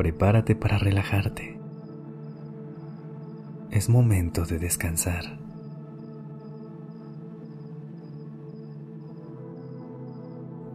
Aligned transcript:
Prepárate 0.00 0.56
para 0.56 0.78
relajarte. 0.78 1.60
Es 3.70 3.90
momento 3.90 4.46
de 4.46 4.58
descansar. 4.58 5.38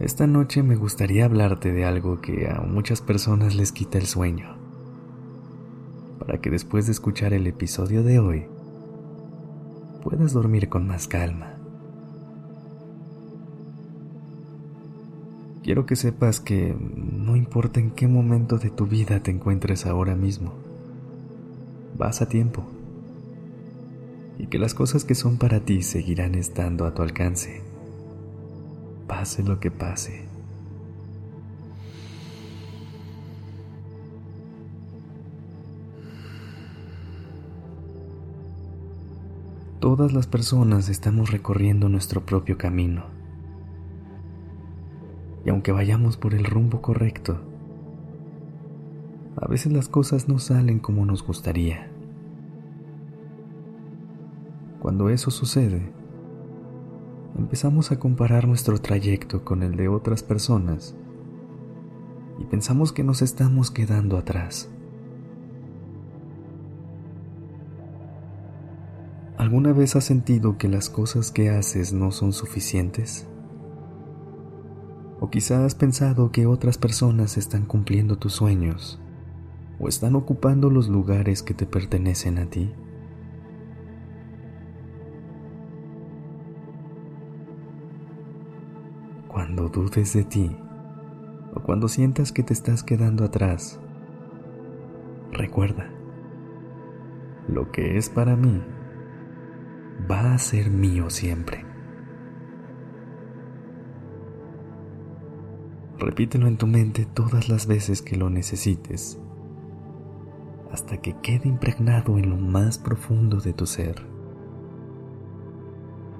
Esta 0.00 0.26
noche 0.26 0.62
me 0.62 0.76
gustaría 0.76 1.24
hablarte 1.24 1.72
de 1.72 1.86
algo 1.86 2.20
que 2.20 2.46
a 2.50 2.60
muchas 2.60 3.00
personas 3.00 3.56
les 3.56 3.72
quita 3.72 3.96
el 3.96 4.04
sueño, 4.04 4.58
para 6.18 6.38
que 6.42 6.50
después 6.50 6.84
de 6.84 6.92
escuchar 6.92 7.32
el 7.32 7.46
episodio 7.46 8.02
de 8.02 8.18
hoy 8.18 8.46
puedas 10.02 10.34
dormir 10.34 10.68
con 10.68 10.86
más 10.86 11.08
calma. 11.08 11.55
Quiero 15.66 15.84
que 15.84 15.96
sepas 15.96 16.38
que 16.38 16.76
no 16.78 17.34
importa 17.34 17.80
en 17.80 17.90
qué 17.90 18.06
momento 18.06 18.56
de 18.56 18.70
tu 18.70 18.86
vida 18.86 19.18
te 19.24 19.32
encuentres 19.32 19.84
ahora 19.84 20.14
mismo, 20.14 20.52
vas 21.98 22.22
a 22.22 22.28
tiempo. 22.28 22.62
Y 24.38 24.46
que 24.46 24.60
las 24.60 24.74
cosas 24.74 25.04
que 25.04 25.16
son 25.16 25.38
para 25.38 25.58
ti 25.58 25.82
seguirán 25.82 26.36
estando 26.36 26.86
a 26.86 26.94
tu 26.94 27.02
alcance, 27.02 27.62
pase 29.08 29.42
lo 29.42 29.58
que 29.58 29.72
pase. 29.72 30.22
Todas 39.80 40.12
las 40.12 40.28
personas 40.28 40.88
estamos 40.88 41.32
recorriendo 41.32 41.88
nuestro 41.88 42.24
propio 42.24 42.56
camino 42.56 43.15
y 45.46 45.50
aunque 45.50 45.70
vayamos 45.70 46.16
por 46.16 46.34
el 46.34 46.44
rumbo 46.44 46.82
correcto, 46.82 47.38
a 49.36 49.46
veces 49.46 49.72
las 49.72 49.88
cosas 49.88 50.28
no 50.28 50.40
salen 50.40 50.80
como 50.80 51.06
nos 51.06 51.24
gustaría. 51.24 51.88
Cuando 54.80 55.08
eso 55.08 55.30
sucede, 55.30 55.92
empezamos 57.38 57.92
a 57.92 58.00
comparar 58.00 58.48
nuestro 58.48 58.78
trayecto 58.78 59.44
con 59.44 59.62
el 59.62 59.76
de 59.76 59.86
otras 59.86 60.24
personas 60.24 60.96
y 62.40 62.44
pensamos 62.44 62.92
que 62.92 63.04
nos 63.04 63.22
estamos 63.22 63.70
quedando 63.70 64.18
atrás. 64.18 64.68
¿Alguna 69.38 69.72
vez 69.72 69.94
has 69.94 70.04
sentido 70.04 70.58
que 70.58 70.66
las 70.66 70.90
cosas 70.90 71.30
que 71.30 71.50
haces 71.50 71.92
no 71.92 72.10
son 72.10 72.32
suficientes? 72.32 73.28
O 75.26 75.28
quizás 75.28 75.58
has 75.58 75.74
pensado 75.74 76.30
que 76.30 76.46
otras 76.46 76.78
personas 76.78 77.36
están 77.36 77.66
cumpliendo 77.66 78.16
tus 78.16 78.32
sueños 78.32 79.00
o 79.80 79.88
están 79.88 80.14
ocupando 80.14 80.70
los 80.70 80.88
lugares 80.88 81.42
que 81.42 81.52
te 81.52 81.66
pertenecen 81.66 82.38
a 82.38 82.46
ti. 82.46 82.72
Cuando 89.26 89.68
dudes 89.68 90.12
de 90.12 90.22
ti 90.22 90.56
o 91.56 91.60
cuando 91.60 91.88
sientas 91.88 92.30
que 92.30 92.44
te 92.44 92.52
estás 92.52 92.84
quedando 92.84 93.24
atrás, 93.24 93.80
recuerda, 95.32 95.90
lo 97.48 97.72
que 97.72 97.96
es 97.96 98.10
para 98.10 98.36
mí 98.36 98.62
va 100.08 100.34
a 100.34 100.38
ser 100.38 100.70
mío 100.70 101.10
siempre. 101.10 101.65
Repítelo 105.98 106.46
en 106.46 106.58
tu 106.58 106.66
mente 106.66 107.06
todas 107.06 107.48
las 107.48 107.66
veces 107.66 108.02
que 108.02 108.16
lo 108.16 108.28
necesites, 108.28 109.18
hasta 110.70 110.98
que 110.98 111.14
quede 111.22 111.48
impregnado 111.48 112.18
en 112.18 112.28
lo 112.28 112.36
más 112.36 112.76
profundo 112.76 113.40
de 113.40 113.54
tu 113.54 113.66
ser. 113.66 114.06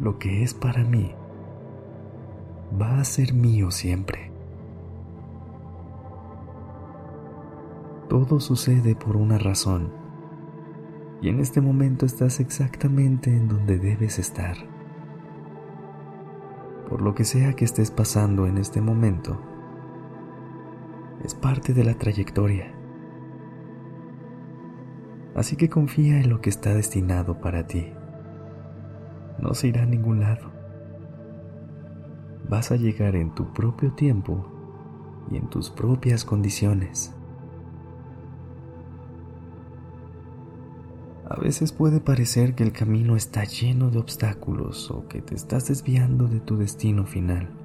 Lo 0.00 0.18
que 0.20 0.44
es 0.44 0.54
para 0.54 0.84
mí 0.84 1.12
va 2.80 3.00
a 3.00 3.04
ser 3.04 3.34
mío 3.34 3.72
siempre. 3.72 4.30
Todo 8.08 8.38
sucede 8.38 8.94
por 8.94 9.16
una 9.16 9.38
razón 9.38 9.90
y 11.20 11.30
en 11.30 11.40
este 11.40 11.60
momento 11.60 12.06
estás 12.06 12.38
exactamente 12.38 13.36
en 13.36 13.48
donde 13.48 13.78
debes 13.78 14.20
estar. 14.20 14.56
Por 16.88 17.02
lo 17.02 17.14
que 17.14 17.24
sea 17.24 17.54
que 17.54 17.64
estés 17.64 17.90
pasando 17.90 18.46
en 18.46 18.58
este 18.58 18.80
momento, 18.80 19.40
es 21.24 21.34
parte 21.34 21.72
de 21.72 21.84
la 21.84 21.94
trayectoria. 21.94 22.70
Así 25.34 25.56
que 25.56 25.70
confía 25.70 26.20
en 26.20 26.28
lo 26.28 26.40
que 26.42 26.50
está 26.50 26.74
destinado 26.74 27.40
para 27.40 27.66
ti. 27.66 27.86
No 29.40 29.54
se 29.54 29.68
irá 29.68 29.82
a 29.82 29.86
ningún 29.86 30.20
lado. 30.20 30.52
Vas 32.48 32.70
a 32.70 32.76
llegar 32.76 33.16
en 33.16 33.34
tu 33.34 33.52
propio 33.54 33.94
tiempo 33.94 34.46
y 35.30 35.38
en 35.38 35.48
tus 35.48 35.70
propias 35.70 36.26
condiciones. 36.26 37.14
A 41.26 41.40
veces 41.40 41.72
puede 41.72 42.00
parecer 42.00 42.54
que 42.54 42.62
el 42.62 42.72
camino 42.72 43.16
está 43.16 43.44
lleno 43.44 43.90
de 43.90 43.98
obstáculos 43.98 44.90
o 44.90 45.08
que 45.08 45.22
te 45.22 45.34
estás 45.34 45.68
desviando 45.68 46.28
de 46.28 46.40
tu 46.40 46.58
destino 46.58 47.06
final 47.06 47.63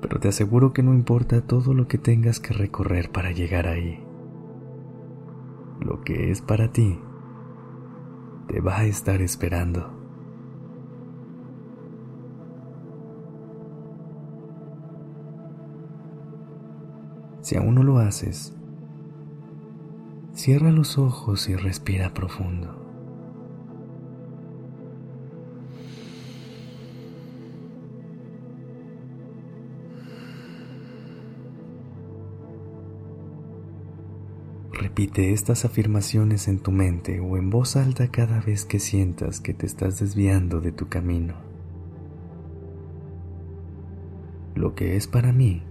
pero 0.00 0.20
te 0.20 0.28
aseguro 0.28 0.72
que 0.72 0.82
no 0.82 0.94
importa 0.94 1.40
todo 1.46 1.74
lo 1.74 1.88
que 1.88 1.98
tengas 1.98 2.40
que 2.40 2.52
recorrer 2.52 3.10
para 3.10 3.32
llegar 3.32 3.66
ahí. 3.66 4.02
Lo 5.80 6.02
que 6.02 6.30
es 6.30 6.42
para 6.42 6.72
ti 6.72 6.98
te 8.48 8.60
va 8.60 8.78
a 8.78 8.84
estar 8.84 9.20
esperando. 9.22 9.92
Si 17.40 17.56
aún 17.56 17.76
no 17.76 17.82
lo 17.82 17.98
haces, 17.98 18.56
cierra 20.32 20.72
los 20.72 20.98
ojos 20.98 21.48
y 21.48 21.54
respira 21.54 22.12
profundo. 22.12 22.85
Repite 34.98 35.34
estas 35.34 35.66
afirmaciones 35.66 36.48
en 36.48 36.58
tu 36.58 36.72
mente 36.72 37.20
o 37.20 37.36
en 37.36 37.50
voz 37.50 37.76
alta 37.76 38.08
cada 38.08 38.40
vez 38.40 38.64
que 38.64 38.80
sientas 38.80 39.40
que 39.40 39.52
te 39.52 39.66
estás 39.66 40.00
desviando 40.00 40.62
de 40.62 40.72
tu 40.72 40.88
camino. 40.88 41.34
Lo 44.54 44.74
que 44.74 44.96
es 44.96 45.06
para 45.06 45.34
mí 45.34 45.62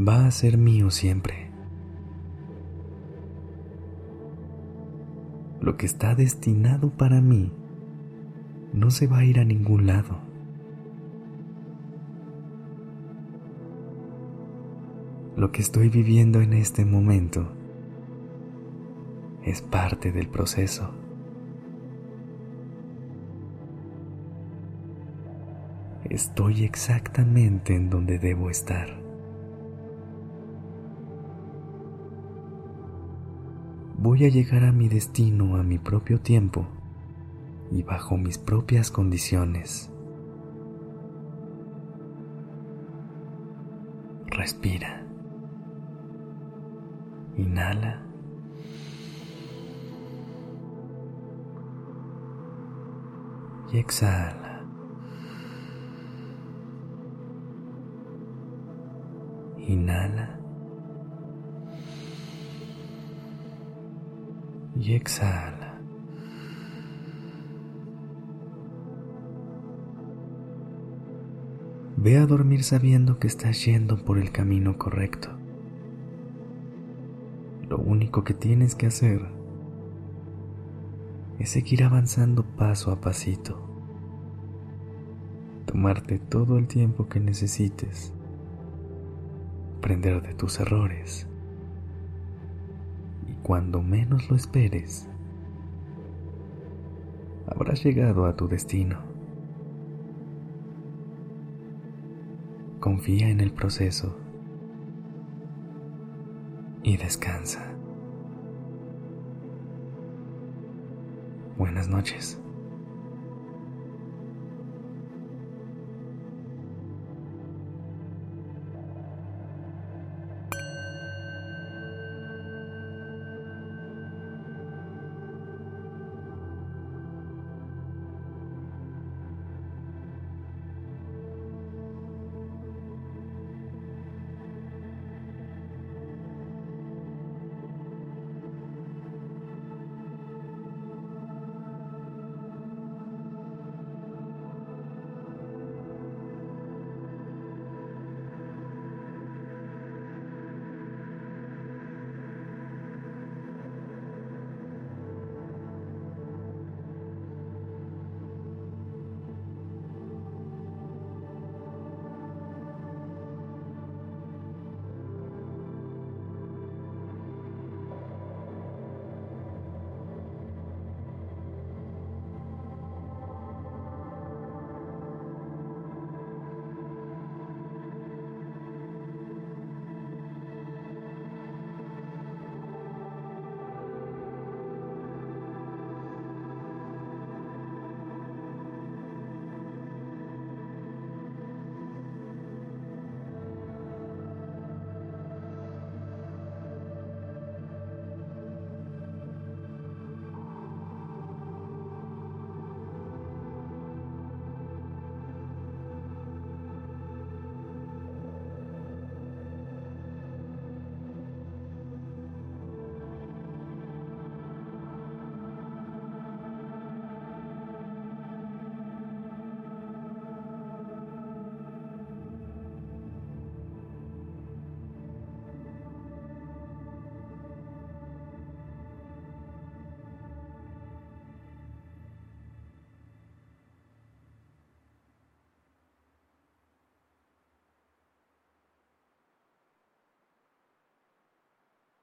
va 0.00 0.24
a 0.24 0.30
ser 0.30 0.56
mío 0.56 0.90
siempre. 0.90 1.50
Lo 5.60 5.76
que 5.76 5.84
está 5.84 6.14
destinado 6.14 6.88
para 6.88 7.20
mí 7.20 7.52
no 8.72 8.90
se 8.90 9.06
va 9.06 9.18
a 9.18 9.24
ir 9.26 9.38
a 9.38 9.44
ningún 9.44 9.86
lado. 9.86 10.16
Lo 15.36 15.52
que 15.52 15.60
estoy 15.60 15.90
viviendo 15.90 16.40
en 16.40 16.54
este 16.54 16.86
momento 16.86 17.52
es 19.46 19.62
parte 19.62 20.10
del 20.10 20.28
proceso. 20.28 20.90
Estoy 26.10 26.64
exactamente 26.64 27.74
en 27.74 27.88
donde 27.88 28.18
debo 28.18 28.50
estar. 28.50 28.88
Voy 33.98 34.24
a 34.24 34.28
llegar 34.28 34.64
a 34.64 34.72
mi 34.72 34.88
destino 34.88 35.56
a 35.56 35.62
mi 35.62 35.78
propio 35.78 36.20
tiempo 36.20 36.66
y 37.70 37.82
bajo 37.82 38.16
mis 38.16 38.38
propias 38.38 38.90
condiciones. 38.90 39.90
Respira. 44.26 45.06
Inhala. 47.36 48.05
Y 53.72 53.78
exhala. 53.78 54.64
Inhala. 59.58 60.38
Y 64.78 64.92
exhala. 64.94 65.80
Ve 71.96 72.18
a 72.18 72.26
dormir 72.26 72.62
sabiendo 72.62 73.18
que 73.18 73.26
estás 73.26 73.64
yendo 73.64 73.96
por 73.96 74.18
el 74.18 74.30
camino 74.30 74.78
correcto. 74.78 75.30
Lo 77.68 77.78
único 77.78 78.22
que 78.22 78.32
tienes 78.32 78.76
que 78.76 78.86
hacer 78.86 79.35
es 81.38 81.50
seguir 81.50 81.84
avanzando 81.84 82.44
paso 82.44 82.90
a 82.90 83.00
pasito. 83.00 83.60
Tomarte 85.66 86.18
todo 86.18 86.58
el 86.58 86.66
tiempo 86.66 87.08
que 87.08 87.20
necesites. 87.20 88.14
Aprender 89.78 90.22
de 90.22 90.34
tus 90.34 90.58
errores. 90.60 91.26
Y 93.28 93.34
cuando 93.42 93.82
menos 93.82 94.30
lo 94.30 94.36
esperes, 94.36 95.08
habrás 97.46 97.84
llegado 97.84 98.26
a 98.26 98.36
tu 98.36 98.48
destino. 98.48 98.98
Confía 102.80 103.28
en 103.28 103.40
el 103.40 103.52
proceso 103.52 104.16
y 106.82 106.96
descansa. 106.96 107.76
Buenas 111.56 111.88
noches. 111.88 112.38